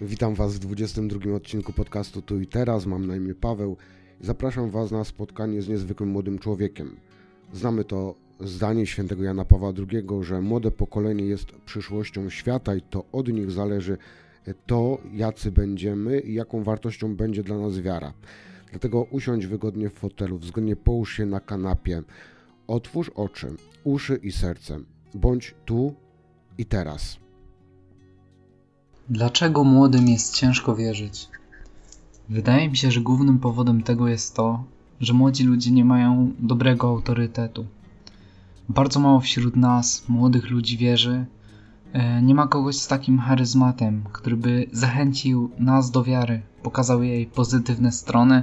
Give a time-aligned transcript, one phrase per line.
[0.00, 2.86] Witam Was w 22 odcinku podcastu Tu i Teraz.
[2.86, 3.76] Mam na imię Paweł
[4.20, 6.96] zapraszam Was na spotkanie z niezwykłym młodym człowiekiem.
[7.52, 13.04] Znamy to zdanie świętego Jana Pawła II, że młode pokolenie jest przyszłością świata i to
[13.12, 13.98] od nich zależy
[14.66, 18.12] to, jacy będziemy i jaką wartością będzie dla nas wiara.
[18.70, 22.02] Dlatego usiądź wygodnie w fotelu, względnie połóż się na kanapie,
[22.66, 23.48] otwórz oczy,
[23.84, 24.80] uszy i serce.
[25.14, 25.94] Bądź tu
[26.58, 27.27] i teraz.
[29.10, 31.28] Dlaczego młodym jest ciężko wierzyć?
[32.28, 34.64] Wydaje mi się, że głównym powodem tego jest to,
[35.00, 37.66] że młodzi ludzie nie mają dobrego autorytetu.
[38.68, 41.26] Bardzo mało wśród nas, młodych ludzi, wierzy.
[41.92, 47.26] E, nie ma kogoś z takim charyzmatem, który by zachęcił nas do wiary, pokazał jej
[47.26, 48.42] pozytywne strony,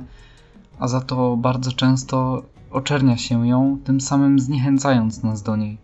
[0.79, 5.77] a za to bardzo często oczernia się ją, tym samym zniechęcając nas do niej.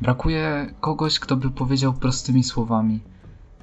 [0.00, 3.00] Brakuje kogoś, kto by powiedział prostymi słowami–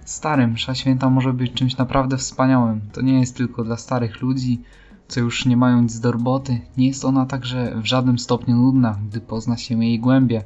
[0.08, 2.82] Stary, msza święta może być czymś naprawdę wspaniałym.
[2.94, 4.62] To nie jest tylko dla starych ludzi,
[5.08, 6.62] co już nie mają nic do roboty.
[6.78, 10.44] Nie jest ona także w żadnym stopniu nudna, gdy pozna się jej głębie.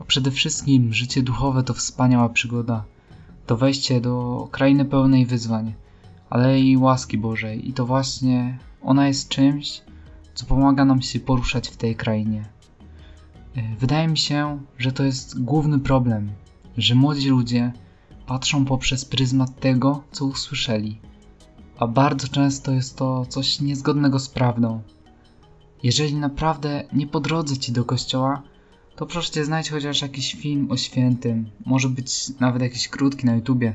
[0.00, 2.84] A przede wszystkim życie duchowe to wspaniała przygoda.
[3.46, 5.74] To wejście do krainy pełnej wyzwań,
[6.30, 7.68] ale i łaski Bożej.
[7.68, 9.82] I to właśnie ona jest czymś,
[10.34, 12.44] co pomaga nam się poruszać w tej krainie.
[13.78, 16.30] Wydaje mi się, że to jest główny problem,
[16.76, 17.72] że młodzi ludzie
[18.26, 20.98] patrzą poprzez pryzmat tego, co usłyszeli,
[21.78, 24.82] a bardzo często jest to coś niezgodnego z prawdą.
[25.82, 28.42] Jeżeli naprawdę nie po drodze ci do kościoła,
[28.96, 33.74] to proszę znajdź chociaż jakiś film o świętym, może być nawet jakiś krótki na YouTubie,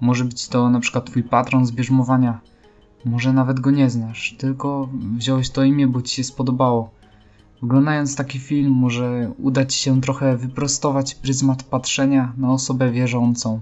[0.00, 2.40] może być to na przykład twój patron z bierzmowania,
[3.04, 6.90] może nawet go nie znasz, tylko wziąłeś to imię, bo ci się spodobało
[7.64, 13.60] Oglądając taki film może uda Ci się trochę wyprostować pryzmat patrzenia na osobę wierzącą,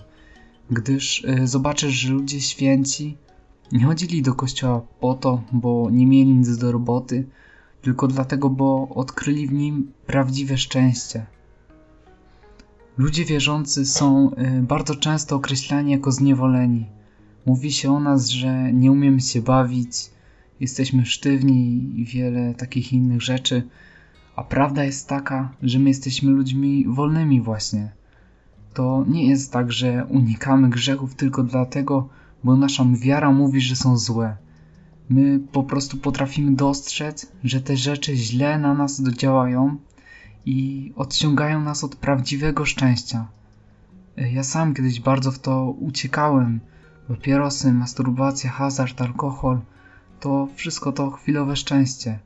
[0.71, 3.17] gdyż y, zobaczysz, że ludzie święci
[3.73, 7.27] nie chodzili do kościoła po to, bo nie mieli nic do roboty,
[7.83, 11.27] tylko dlatego, bo odkryli w nim prawdziwe szczęście.
[12.99, 16.87] Ludzie wierzący są y, bardzo często określani jako zniewoleni.
[17.47, 20.11] Mówi się o nas, że nie umiemy się bawić,
[20.61, 23.63] jesteśmy sztywni i wiele takich innych rzeczy.
[24.37, 27.93] A prawda jest taka, że my jesteśmy ludźmi wolnymi właśnie.
[28.75, 32.09] To nie jest tak, że unikamy grzechów tylko dlatego,
[32.45, 34.37] bo nasza wiara mówi, że są złe.
[35.09, 39.77] My po prostu potrafimy dostrzec, że te rzeczy źle na nas działają
[40.47, 43.27] i odciągają nas od prawdziwego szczęścia.
[44.17, 46.61] Ja sam kiedyś bardzo w to uciekałem.
[47.09, 49.61] Papierosy, masturbacja, hazard, alkohol
[50.21, 52.19] to wszystko to chwilowe szczęście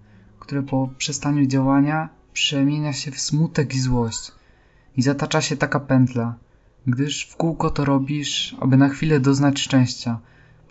[0.46, 4.32] które po przestaniu działania przemienia się w smutek i złość.
[4.96, 6.34] I zatacza się taka pętla,
[6.86, 10.18] gdyż w kółko to robisz, aby na chwilę doznać szczęścia,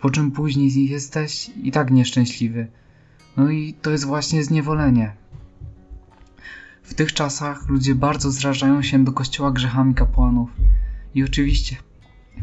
[0.00, 2.66] po czym później jesteś i tak nieszczęśliwy.
[3.36, 5.12] No i to jest właśnie zniewolenie.
[6.82, 10.50] W tych czasach ludzie bardzo zrażają się do kościoła grzechami kapłanów.
[11.14, 11.76] I oczywiście,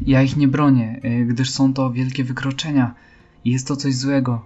[0.05, 2.95] ja ich nie bronię, y, gdyż są to wielkie wykroczenia
[3.45, 4.45] i jest to coś złego.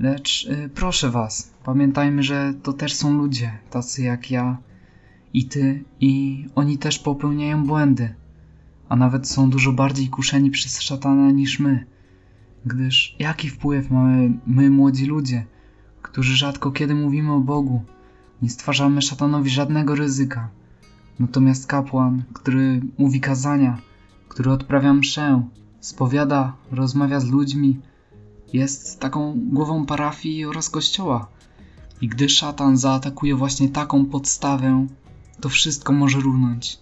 [0.00, 4.58] Lecz y, proszę was, pamiętajmy, że to też są ludzie, tacy jak ja
[5.34, 8.14] i ty, i oni też popełniają błędy,
[8.88, 11.86] a nawet są dużo bardziej kuszeni przez szatana niż my.
[12.66, 15.44] Gdyż jaki wpływ mamy my, młodzi ludzie,
[16.02, 17.82] którzy rzadko kiedy mówimy o Bogu,
[18.42, 20.48] nie stwarzamy szatanowi żadnego ryzyka.
[21.18, 23.78] Natomiast kapłan, który mówi kazania,
[24.28, 25.42] który odprawia mszę,
[25.80, 27.80] spowiada, rozmawia z ludźmi,
[28.52, 31.36] jest taką głową parafii oraz kościoła.
[32.00, 34.86] I gdy szatan zaatakuje właśnie taką podstawę,
[35.40, 36.78] to wszystko może runąć.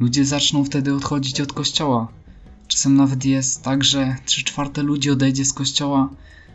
[0.00, 2.08] Ludzie zaczną wtedy odchodzić od kościoła.
[2.68, 6.08] Czasem nawet jest tak, że trzy czwarte ludzi odejdzie z kościoła,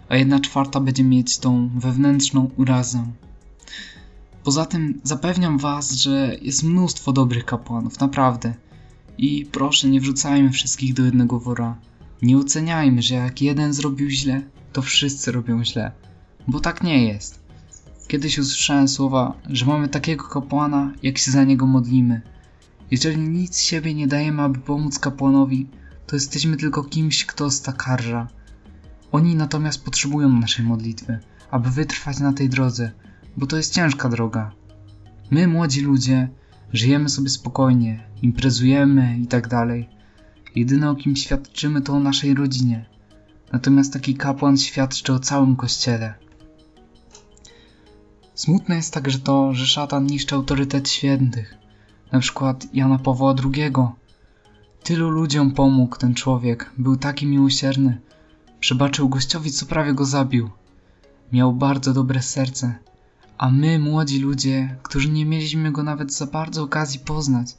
[0.09, 3.05] a jedna czwarta będzie mieć tą wewnętrzną urazę.
[4.43, 8.53] Poza tym zapewniam was, że jest mnóstwo dobrych kapłanów, naprawdę.
[9.17, 11.77] I proszę, nie wrzucajmy wszystkich do jednego wora.
[12.21, 14.41] Nie oceniajmy, że jak jeden zrobił źle,
[14.73, 15.91] to wszyscy robią źle,
[16.47, 17.44] bo tak nie jest.
[18.07, 22.21] Kiedyś usłyszałem słowa, że mamy takiego kapłana, jak się za niego modlimy.
[22.91, 25.67] Jeżeli nic siebie nie dajemy, aby pomóc kapłanowi,
[26.07, 28.27] to jesteśmy tylko kimś, kto stakarza.
[29.11, 31.19] Oni natomiast potrzebują naszej modlitwy,
[31.51, 32.91] aby wytrwać na tej drodze,
[33.37, 34.51] bo to jest ciężka droga.
[35.31, 36.29] My, młodzi ludzie,
[36.73, 39.89] żyjemy sobie spokojnie, imprezujemy i tak dalej.
[40.55, 42.85] Jedyne o kim świadczymy to o naszej rodzinie.
[43.53, 46.24] Natomiast taki kapłan świadczy o całym kościele.
[48.35, 51.57] Smutne jest także to, że szatan niszczy autorytet świętych,
[52.11, 53.73] na przykład Jana Pawła II.
[54.83, 58.01] Tylu ludziom pomógł ten człowiek, był taki miłosierny.
[58.59, 60.49] Przebaczył gościowi, co prawie go zabił.
[61.31, 62.75] Miał bardzo dobre serce,
[63.37, 67.57] a my, młodzi ludzie, którzy nie mieliśmy go nawet za bardzo okazji poznać,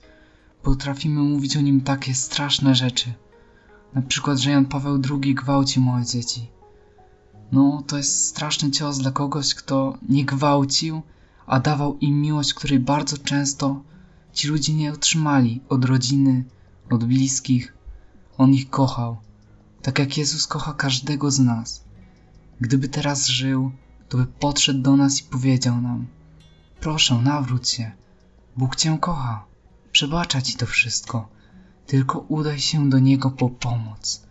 [0.62, 3.12] potrafimy mówić o nim takie straszne rzeczy.
[3.94, 6.56] Na przykład, że Jan Paweł II gwałci małe dzieci.
[7.52, 11.02] No, to jest straszny cios dla kogoś, kto nie gwałcił,
[11.46, 13.82] a dawał im miłość, której bardzo często
[14.32, 16.44] ci ludzie nie otrzymali od rodziny,
[16.90, 17.75] od bliskich.
[18.38, 19.16] On ich kochał,
[19.82, 21.84] tak jak Jezus kocha każdego z nas.
[22.60, 23.70] Gdyby teraz żył,
[24.08, 26.06] to by podszedł do nas i powiedział nam:
[26.81, 27.93] Proszę, nawróć się.
[28.56, 29.44] Bóg cię kocha.
[29.93, 31.28] Przebacza ci to wszystko.
[31.87, 34.25] Tylko udaj się do Niego po pomoc.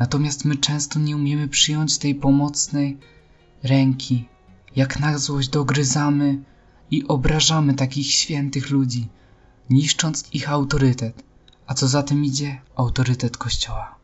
[0.00, 2.98] Natomiast my często nie umiemy przyjąć tej pomocnej
[3.62, 4.28] ręki.
[4.76, 6.38] Jak na złość dogryzamy
[6.90, 9.08] i obrażamy takich świętych ludzi,
[9.70, 11.22] niszcząc ich autorytet,
[11.66, 13.94] a co za tym idzie autorytet Kościoła.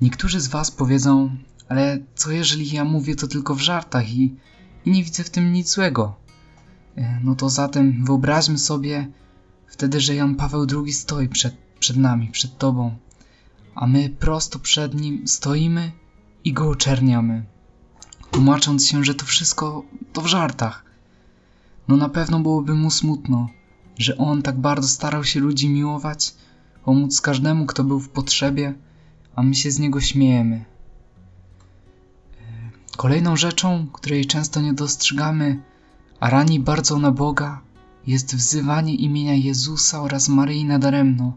[0.00, 1.36] Niektórzy z Was powiedzą,
[1.68, 4.36] ale co jeżeli ja mówię to tylko w żartach i,
[4.84, 6.16] i nie widzę w tym nic złego?
[6.96, 9.08] E, no to zatem wyobraźmy sobie
[9.66, 12.96] wtedy, że Jan Paweł II stoi przed, przed nami, przed Tobą,
[13.78, 15.92] a my prosto przed nim stoimy
[16.44, 17.44] i go oczerniamy,
[18.30, 19.82] tłumacząc się, że to wszystko
[20.12, 20.84] to w żartach.
[21.88, 23.48] No na pewno byłoby mu smutno,
[23.98, 26.34] że on tak bardzo starał się ludzi miłować,
[26.84, 28.74] pomóc każdemu, kto był w potrzebie,
[29.36, 30.64] a my się z niego śmiejemy.
[32.96, 35.62] Kolejną rzeczą, której często nie dostrzegamy,
[36.20, 37.60] a rani bardzo na Boga,
[38.06, 41.32] jest wzywanie imienia Jezusa oraz Maryi nadaremno.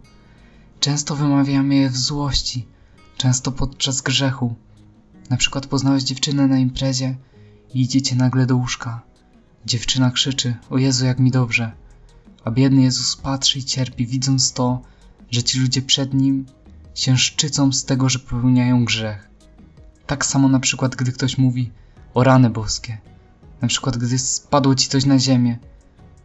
[0.81, 2.68] Często wymawiamy je w złości,
[3.18, 4.56] często podczas grzechu.
[5.30, 7.16] Na przykład poznałeś dziewczynę na imprezie
[7.74, 9.01] i idziecie nagle do łóżka.
[9.66, 11.72] Dziewczyna krzyczy, o Jezu jak mi dobrze.
[12.45, 14.81] A biedny Jezus patrzy i cierpi, widząc to,
[15.31, 16.45] że ci ludzie przed Nim
[16.95, 19.30] się szczycą z tego, że popełniają grzech.
[20.07, 21.72] Tak samo na przykład, gdy ktoś mówi
[22.13, 22.98] o rany boskie.
[23.62, 25.57] Na przykład, gdy spadło ci coś na ziemię,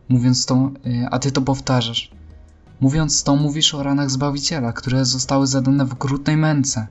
[0.08, 2.15] mówiąc to, y, a ty to powtarzasz.
[2.80, 6.86] Mówiąc to, mówisz o ranach Zbawiciela, które zostały zadane w okrutnej męce,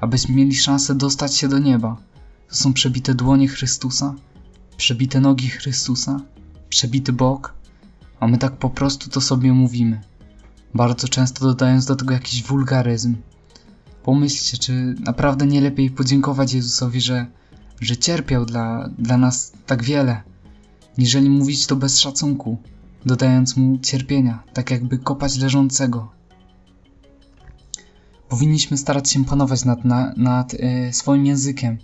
[0.00, 1.96] abyśmy mieli szansę dostać się do nieba.
[2.48, 4.14] To są przebite dłonie Chrystusa,
[4.76, 6.20] przebite nogi Chrystusa,
[6.68, 7.54] przebity bok,
[8.20, 10.00] a my tak po prostu to sobie mówimy.
[10.74, 13.16] Bardzo często dodając do tego jakiś wulgaryzm.
[14.02, 17.26] Pomyślcie, czy naprawdę nie lepiej podziękować Jezusowi, że,
[17.80, 20.22] że cierpiał dla, dla nas tak wiele,
[20.98, 22.58] niżeli mówić to bez szacunku,
[23.06, 26.12] dodając mu cierpienia, tak jakby kopać leżącego.
[28.28, 31.78] Powinniśmy starać się panować nad, nad, nad e, swoim językiem,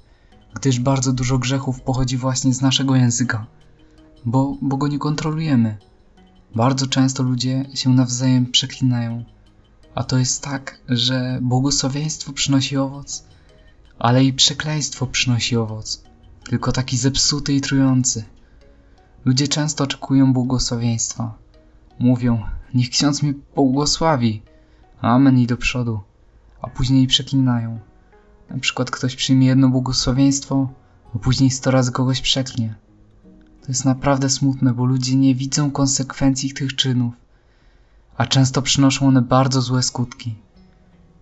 [0.54, 3.46] gdyż bardzo dużo grzechów pochodzi właśnie z naszego języka,
[4.24, 5.78] bo, bo go nie kontrolujemy.
[6.54, 9.24] Bardzo często ludzie się nawzajem przeklinają,
[9.94, 13.24] a to jest tak, że błogosławieństwo przynosi owoc,
[13.98, 16.02] ale i przekleństwo przynosi owoc,
[16.44, 18.24] tylko taki zepsuty i trujący.
[19.26, 21.34] Ludzie często oczekują błogosławieństwa.
[21.98, 22.42] Mówią,
[22.74, 24.42] niech ksiądz mi błogosławi,
[25.00, 26.00] amen i do przodu,
[26.62, 27.78] a później przeklinają.
[28.50, 30.68] Na przykład ktoś przyjmie jedno błogosławieństwo,
[31.14, 32.74] a później sto razy kogoś przeklinie.
[33.60, 37.14] To jest naprawdę smutne, bo ludzie nie widzą konsekwencji tych czynów,
[38.16, 40.34] a często przynoszą one bardzo złe skutki.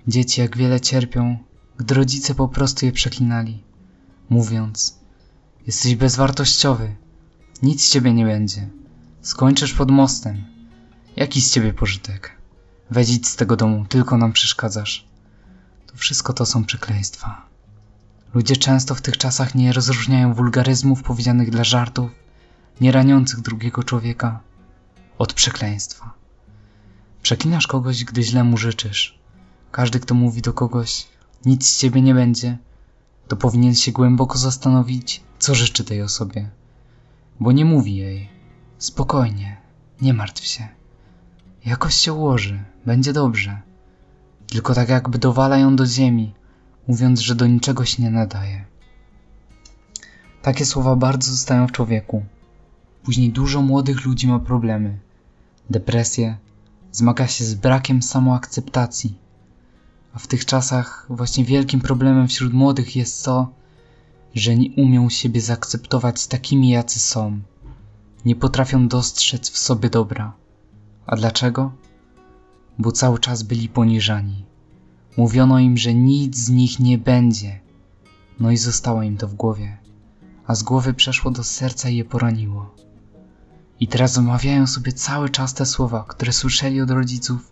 [0.08, 1.38] Dzieci jak wiele cierpią,
[1.76, 3.62] gdy rodzice po prostu je przeklinali,
[4.30, 4.98] mówiąc:
[5.66, 6.96] Jesteś bezwartościowy,
[7.62, 8.68] nic z ciebie nie będzie,
[9.22, 10.44] skończysz pod mostem.
[11.16, 12.36] Jaki z ciebie pożytek?
[12.90, 15.08] Weź z tego domu, tylko nam przeszkadzasz.
[15.86, 17.46] To wszystko to są przekleństwa.
[18.34, 22.10] Ludzie często w tych czasach nie rozróżniają wulgaryzmów powiedzianych dla żartów
[22.80, 24.40] nie raniących drugiego człowieka
[25.18, 26.12] od przekleństwa.
[27.22, 29.18] Przeklinasz kogoś, gdy źle mu życzysz.
[29.72, 31.06] Każdy, kto mówi do kogoś,
[31.44, 32.58] nic z ciebie nie będzie,
[33.28, 36.50] to powinien się głęboko zastanowić, co życzy tej osobie.
[37.40, 38.28] Bo nie mówi jej,
[38.78, 39.56] spokojnie,
[40.00, 40.68] nie martw się.
[41.64, 43.60] Jakoś się ułoży, będzie dobrze.
[44.46, 46.34] Tylko tak jakby dowala ją do ziemi,
[46.88, 48.64] mówiąc, że do niczego się nie nadaje.
[50.42, 52.24] Takie słowa bardzo zostają w człowieku.
[53.02, 54.98] Później dużo młodych ludzi ma problemy,
[55.70, 56.36] depresję,
[56.92, 59.18] zmaga się z brakiem samoakceptacji.
[60.14, 63.48] A w tych czasach właśnie wielkim problemem wśród młodych jest to,
[64.34, 67.40] że nie umią siebie zaakceptować takimi, jacy są.
[68.24, 70.32] Nie potrafią dostrzec w sobie dobra.
[71.06, 71.72] A dlaczego?
[72.78, 74.44] Bo cały czas byli poniżani.
[75.16, 77.60] Mówiono im, że nic z nich nie będzie.
[78.40, 79.78] No i zostało im to w głowie,
[80.46, 82.74] a z głowy przeszło do serca i je poraniło.
[83.80, 87.50] I teraz wymawiają sobie cały czas te słowa, które słyszeli od rodziców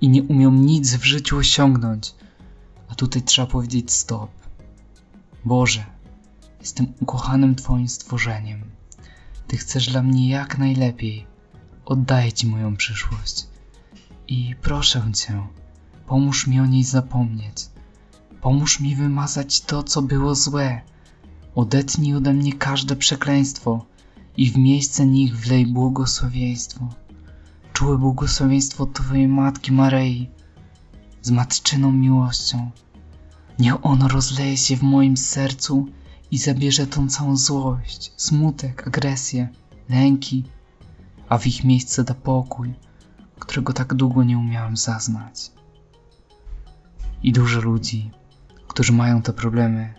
[0.00, 2.14] i nie umią nic w życiu osiągnąć.
[2.88, 4.30] A tutaj trzeba powiedzieć stop.
[5.44, 5.84] Boże,
[6.60, 8.62] jestem ukochanym Twoim stworzeniem.
[9.46, 11.26] Ty chcesz dla mnie jak najlepiej.
[11.84, 13.46] Oddaję Ci moją przyszłość.
[14.28, 15.46] I proszę Cię,
[16.06, 17.66] pomóż mi o niej zapomnieć.
[18.40, 20.80] Pomóż mi wymazać to, co było złe.
[21.54, 23.86] Odetnij ode mnie każde przekleństwo
[24.36, 26.88] i w miejsce nich wlej błogosławieństwo.
[27.72, 30.30] Czułe błogosławieństwo Twojej Matki Maryi
[31.22, 32.70] z matczyną miłością.
[33.58, 35.86] Niech ono rozleje się w moim sercu
[36.30, 39.48] i zabierze tą całą złość, smutek, agresję,
[39.88, 40.44] lęki,
[41.28, 42.74] a w ich miejsce da pokój,
[43.38, 45.50] którego tak długo nie umiałem zaznać.
[47.22, 48.10] I dużo ludzi,
[48.68, 49.94] którzy mają te problemy,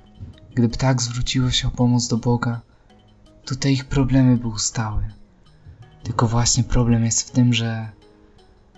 [0.56, 2.62] gdyby tak zwróciło się o pomoc do Boga,
[3.46, 5.04] to te ich problemy by ustały.
[6.04, 7.90] Tylko właśnie problem jest w tym, że,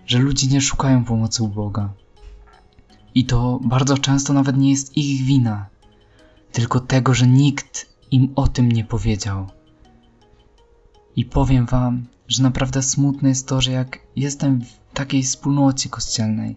[0.06, 1.94] że ludzie nie szukają pomocy u Boga.
[3.16, 5.66] I to bardzo często nawet nie jest ich wina,
[6.52, 9.48] tylko tego, że nikt im o tym nie powiedział.
[11.16, 16.56] I powiem Wam, że naprawdę smutne jest to, że jak jestem w takiej wspólnocie kościelnej,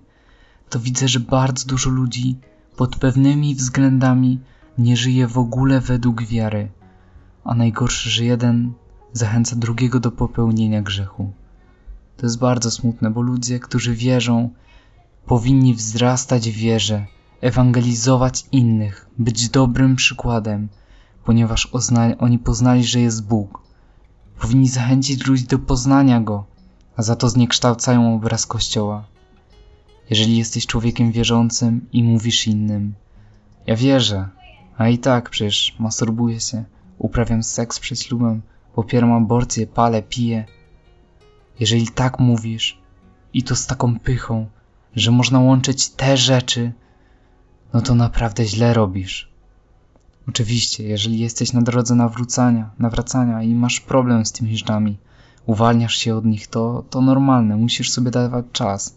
[0.70, 2.36] to widzę, że bardzo dużo ludzi
[2.76, 4.40] pod pewnymi względami
[4.78, 6.68] nie żyje w ogóle według wiary,
[7.44, 8.72] a najgorsze, że jeden
[9.12, 11.32] zachęca drugiego do popełnienia grzechu.
[12.16, 14.50] To jest bardzo smutne, bo ludzie, którzy wierzą,
[15.26, 17.06] powinni wzrastać w wierze,
[17.44, 20.68] ewangelizować innych, być dobrym przykładem,
[21.24, 21.68] ponieważ
[22.18, 23.62] oni poznali, że jest Bóg.
[24.40, 26.44] Powinni zachęcić ludzi do poznania Go,
[26.96, 29.04] a za to zniekształcają obraz Kościoła.
[30.10, 32.94] Jeżeli jesteś człowiekiem wierzącym i mówisz innym,
[33.66, 34.28] ja wierzę,
[34.76, 36.64] a i tak przecież masturbuję się,
[36.98, 38.42] uprawiam seks przed ślubem,
[38.74, 40.44] popieram aborcję, palę, piję.
[41.60, 42.78] Jeżeli tak mówisz,
[43.34, 44.46] i to z taką pychą,
[44.96, 46.72] że można łączyć te rzeczy,
[47.74, 49.28] no to naprawdę źle robisz.
[50.28, 54.98] Oczywiście, jeżeli jesteś na drodze nawrócania, nawracania i masz problem z tymi rzeczami,
[55.46, 58.96] uwalniasz się od nich, to, to normalne, musisz sobie dawać czas,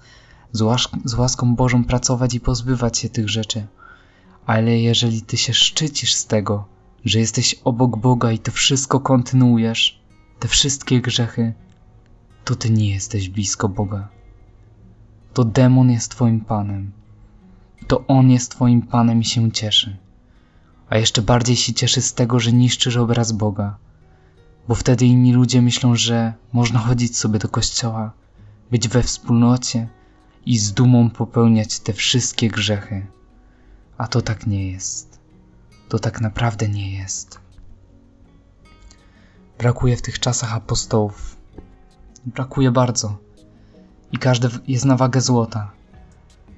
[0.52, 0.64] z,
[1.06, 3.68] z łaską Bożą pracować i pozbywać się tych rzeczy.
[4.46, 6.66] Ale jeżeli ty się szczycisz z tego,
[7.06, 10.00] że jesteś obok Boga i to wszystko kontynuujesz,
[10.40, 11.54] te wszystkie grzechy,
[12.46, 14.08] to ty nie jesteś blisko Boga.
[15.34, 16.97] To demon jest twoim panem.
[17.88, 19.98] To on jest twoim panem i się cieszy.
[20.90, 23.78] A jeszcze bardziej się cieszy z tego, że niszczysz obraz Boga.
[24.68, 28.12] Bo wtedy inni ludzie myślą, że można chodzić sobie do kościoła,
[28.72, 29.88] być we wspólnocie
[30.46, 33.08] i z dumą popełniać te wszystkie grzechy.
[33.98, 35.20] A to tak nie jest.
[35.90, 37.40] To tak naprawdę nie jest.
[39.58, 41.38] Brakuje w tych czasach apostołów.
[42.26, 43.18] Brakuje bardzo.
[44.12, 45.77] I każdy jest na wagę złota.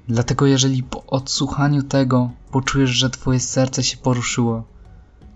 [0.08, 4.64] Dlatego jeżeli po odsłuchaniu tego poczujesz, że twoje serce się poruszyło,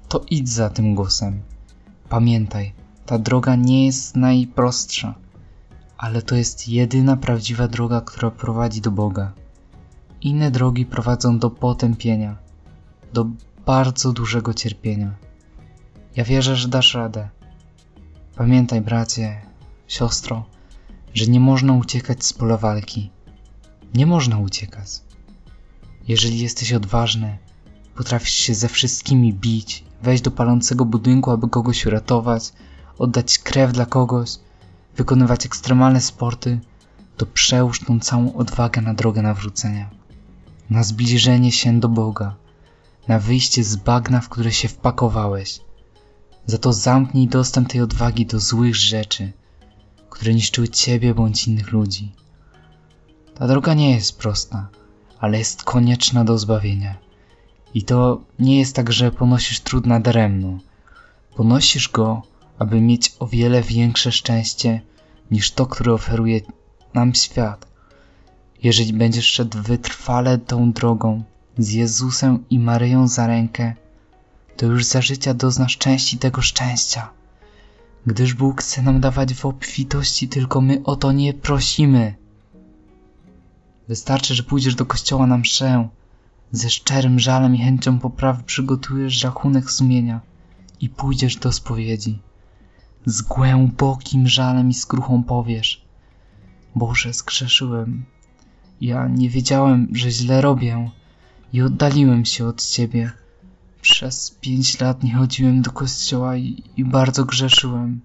[0.09, 1.42] to idź za tym głosem.
[2.09, 2.73] Pamiętaj,
[3.06, 5.14] ta droga nie jest najprostsza,
[5.99, 9.33] ale to jest jedyna prawdziwa droga, która prowadzi do Boga.
[10.21, 12.37] Inne drogi prowadzą do potępienia,
[13.12, 13.26] do
[13.66, 15.14] bardzo dużego cierpienia.
[16.16, 17.28] Ja wierzę, że dasz radę.
[18.37, 19.42] Pamiętaj, bracie,
[19.88, 20.44] siostro,
[21.14, 23.11] że nie można uciekać z pola walki.
[23.95, 24.89] Nie można uciekać.
[26.09, 27.39] Jeżeli jesteś odważny,
[27.95, 32.53] potrafisz się ze wszystkimi bić, wejść do palącego budynku, aby kogoś uratować,
[32.99, 34.31] oddać krew dla kogoś,
[34.97, 36.61] wykonywać ekstremalne sporty,
[37.17, 39.91] to przełóż tą całą odwagę na drogę nawrócenia,
[40.71, 42.35] na zbliżenie się do Boga,
[43.09, 45.61] na wyjście z bagna, w które się wpakowałeś.
[46.47, 49.33] Za to zamknij dostęp tej odwagi do złych rzeczy,
[50.11, 52.13] które niszczyły ciebie bądź innych ludzi.
[53.35, 54.69] Ta droga nie jest prosta,
[55.19, 56.95] ale jest konieczna do zbawienia.
[57.75, 60.59] I to nie jest tak, że ponosisz trud nadaremno.
[61.37, 62.23] Ponosisz go,
[62.59, 64.81] aby mieć o wiele większe szczęście
[65.31, 66.41] niż to, które oferuje
[66.95, 67.67] nam świat.
[68.62, 71.23] Jeżeli będziesz szedł wytrwale tą drogą
[71.59, 73.75] z Jezusem i Maryją za rękę,
[74.57, 77.11] to już za życia doznasz części tego szczęścia.
[78.07, 82.14] Gdyż Bóg chce nam dawać w obfitości, tylko my o to nie prosimy.
[83.88, 85.88] Wystarczy, że pójdziesz do kościoła na mszę,
[86.53, 90.21] ze szczerym żalem i chęcią poprawy przygotujesz rachunek sumienia
[90.81, 92.19] i pójdziesz do spowiedzi.
[93.07, 95.85] Z głębokim żalem i skruchą powiesz
[96.75, 98.05] Boże, zgrzeszyłem.
[98.81, 100.91] Ja nie wiedziałem, że źle robię
[101.53, 103.12] i oddaliłem się od Ciebie.
[103.83, 108.00] Przez pięć lat nie chodziłem do kościoła i, i bardzo grzeszyłem.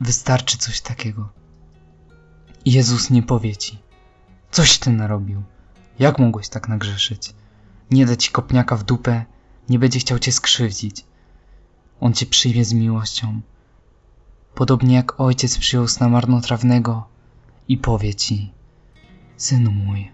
[0.00, 1.28] Wystarczy coś takiego.
[2.64, 3.78] Jezus nie powie Ci–
[4.52, 5.42] Coś ty narobił.
[5.98, 7.34] Jak mogłeś tak nagrzeszyć?
[7.90, 9.24] Nie da ci kopniaka w dupę,
[9.68, 11.04] nie będzie chciał cię skrzywdzić.
[12.00, 13.40] On cię przyjmie z miłością.
[14.54, 17.08] Podobnie jak ojciec przyjął sna marnotrawnego
[17.68, 18.52] i powie ci:
[19.36, 20.12] Synu mój,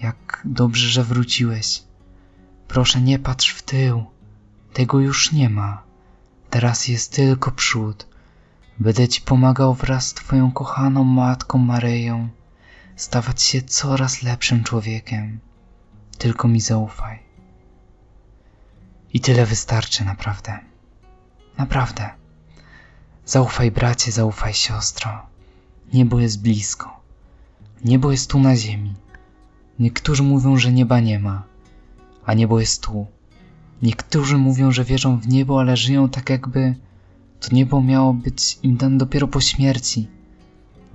[0.00, 1.82] jak dobrze, że wróciłeś.
[2.68, 4.04] Proszę, nie patrz w tył.
[4.72, 5.82] Tego już nie ma.
[6.50, 8.06] Teraz jest tylko przód.
[8.78, 12.28] Będę ci pomagał wraz z twoją kochaną matką Maryją
[12.96, 15.40] stawać się coraz lepszym człowiekiem.
[16.18, 17.18] Tylko mi zaufaj.
[19.12, 20.58] I tyle wystarczy, naprawdę.
[21.58, 22.10] Naprawdę.
[23.26, 25.26] Zaufaj, bracie, zaufaj, siostro.
[25.92, 27.00] Niebo jest blisko.
[27.84, 28.94] Niebo jest tu na ziemi.
[29.78, 31.42] Niektórzy mówią, że nieba nie ma,
[32.26, 33.06] a niebo jest tu.
[33.82, 36.74] Niektórzy mówią, że wierzą w niebo, ale żyją tak jakby
[37.40, 40.08] to niebo miało być im dane dopiero po śmierci.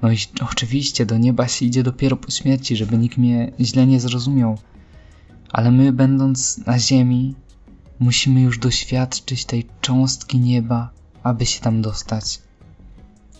[0.01, 0.17] No i
[0.51, 4.57] oczywiście do nieba się idzie dopiero po śmierci, żeby nikt mnie źle nie zrozumiał.
[5.49, 7.35] Ale my, będąc na ziemi,
[7.99, 10.89] musimy już doświadczyć tej cząstki nieba,
[11.23, 12.41] aby się tam dostać.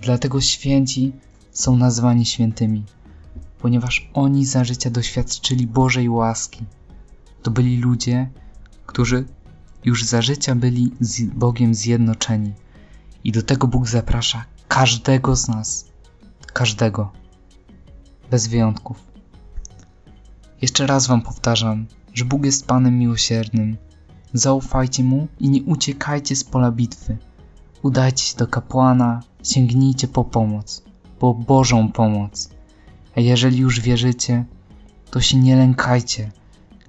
[0.02, 1.12] Dlatego święci
[1.52, 2.84] są nazwani świętymi,
[3.60, 6.64] ponieważ oni za życia doświadczyli Bożej łaski.
[7.44, 8.30] To byli ludzie,
[8.86, 9.26] którzy
[9.86, 12.54] już za życia byli z Bogiem zjednoczeni.
[13.24, 15.89] I do tego Bóg zaprasza każdego z nas.
[16.60, 17.12] Każdego.
[18.32, 19.08] Bez wyjątków.
[20.62, 23.78] Jeszcze raz Wam powtarzam, że Bóg jest Panem miłosiernym.
[24.34, 27.18] Zaufajcie Mu i nie uciekajcie z pola bitwy.
[27.84, 30.84] Udajcie się do kapłana, sięgnijcie po pomoc,
[31.20, 32.50] po Bożą pomoc.
[33.16, 34.46] A jeżeli już wierzycie,
[35.12, 36.32] to się nie lękajcie.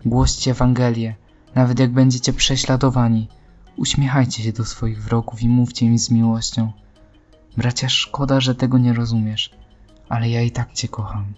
[0.04, 1.14] Głoście Ewangelię,
[1.54, 3.28] nawet jak będziecie prześladowani.
[3.76, 6.72] Uśmiechajcie się do swoich wrogów i mówcie im z miłością.
[7.56, 9.59] Bracia, szkoda, że tego nie rozumiesz,
[10.10, 11.34] ale ja i tak cię kocham.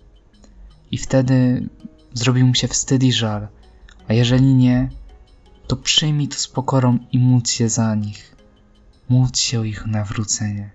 [0.90, 1.68] I wtedy
[2.12, 3.48] zrobił mu się wstyd i żal,
[4.08, 4.88] a jeżeli nie,
[5.66, 8.36] to przyjmij to z pokorą i módl się za nich.
[9.08, 10.70] Módl się o ich nawrócenie.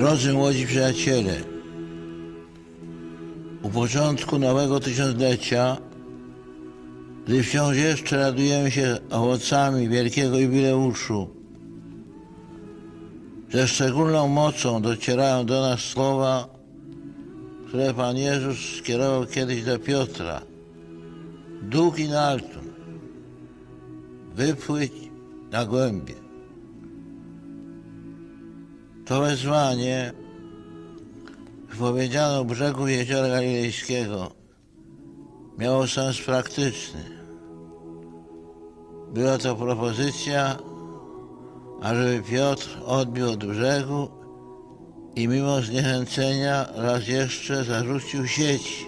[0.00, 1.34] Drodzy młodzi przyjaciele,
[3.62, 5.76] u początku nowego tysiąclecia,
[7.26, 11.28] gdy wciąż jeszcze radujemy się owocami wielkiego jubileuszu,
[13.52, 16.48] ze szczególną mocą docierają do nas słowa,
[17.68, 20.42] które Pan Jezus skierował kiedyś do Piotra.
[21.62, 22.64] Duch in altum,
[24.34, 24.92] wypłyć
[25.50, 26.29] na głębie.
[29.10, 30.12] To wezwanie
[31.70, 34.30] wypowiedziano brzegu Jeziora Galilejskiego.
[35.58, 37.04] Miało sens praktyczny.
[39.14, 40.56] Była to propozycja,
[41.82, 44.08] ażeby Piotr odbił od brzegu
[45.16, 48.86] i mimo zniechęcenia raz jeszcze zarzucił sieci.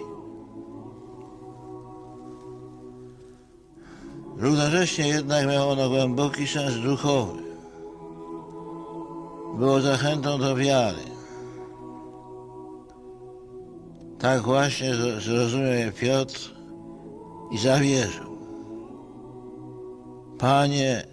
[4.37, 7.52] Równocześnie jednak miało ono głęboki sens duchowy
[9.53, 11.03] było zachętą do wiary.
[14.19, 16.51] Tak właśnie zrozumiał je Piotr
[17.51, 18.37] i zawierzył.
[20.37, 21.03] Panie,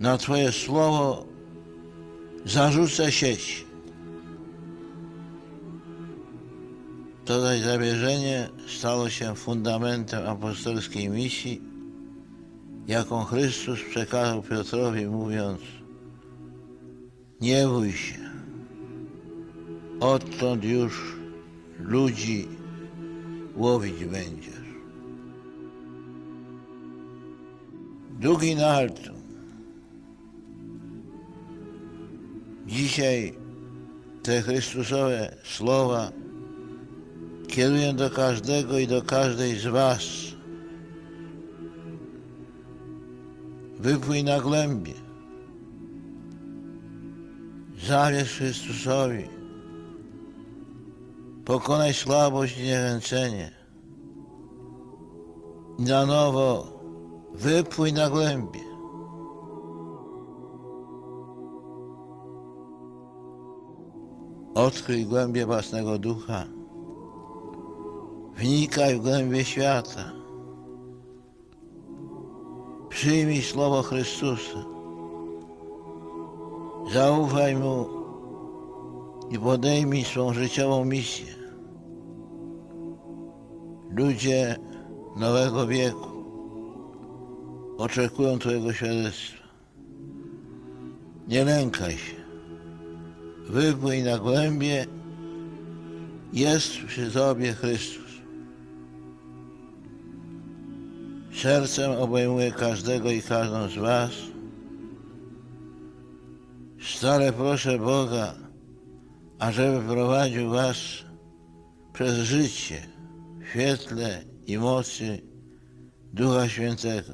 [0.00, 1.24] na Twoje słowo
[2.44, 3.66] zarzucę sieć.
[7.24, 11.62] To zaś zawierzenie stało się fundamentem apostolskiej misji,
[12.86, 15.60] jaką Chrystus przekazał Piotrowi, mówiąc–
[17.42, 18.18] nie bój się.
[20.00, 21.16] Odtąd już
[21.78, 22.48] ludzi
[23.56, 24.68] łowić będziesz.
[28.20, 29.12] Długi naltu.
[32.66, 33.34] Dzisiaj
[34.22, 36.12] te Chrystusowe słowa
[37.48, 40.04] kieruję do każdego i do każdej z Was.
[43.78, 45.11] Wypłyj na głębie.
[47.86, 49.28] Zawierz Chrystusowi.
[51.44, 53.50] Pokonaj słabość i niechęcenie.
[55.78, 56.66] Na nowo
[57.34, 58.60] wypłyń na głębie.
[64.54, 66.44] Odkryj głębie własnego ducha.
[68.36, 70.12] Wnikaj w głębie świata.
[72.88, 74.71] Przyjmij słowo Chrystusa.
[76.92, 77.88] Zaufaj Mu
[79.30, 81.34] i podejmij swą życiową misję.
[83.96, 84.56] Ludzie
[85.16, 86.08] nowego wieku
[87.78, 89.42] oczekują Twojego świadectwa.
[91.28, 92.16] Nie lękaj się.
[93.48, 94.86] Wypłyń na głębie.
[96.32, 98.12] Jest przy Tobie Chrystus.
[101.42, 104.31] Sercem obejmuję każdego i każdą z Was.
[106.82, 108.34] Stale proszę Boga,
[109.38, 110.76] ażeby prowadził Was
[111.92, 112.82] przez życie
[113.40, 115.22] w świetle i mocy
[116.12, 117.12] Ducha Świętego.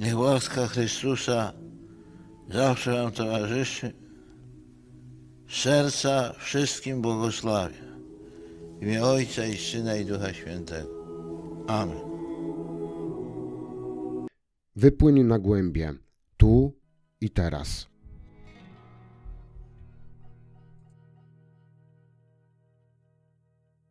[0.00, 1.52] Niech łaska Chrystusa
[2.50, 3.92] zawsze Wam towarzyszy.
[5.48, 7.86] Serca wszystkim błogosławię.
[8.80, 10.88] W imię Ojca i Syna i Ducha Świętego.
[11.66, 11.98] Amen.
[14.76, 15.94] Wypłyń na głębie,
[16.36, 16.72] tu
[17.20, 17.88] i teraz.